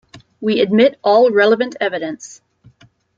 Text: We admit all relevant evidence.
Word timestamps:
We 0.39 0.61
admit 0.61 0.97
all 1.03 1.29
relevant 1.29 1.75
evidence. 1.79 2.41